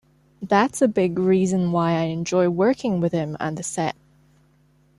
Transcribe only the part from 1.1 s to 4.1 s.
reason why I enjoy working with him on the set.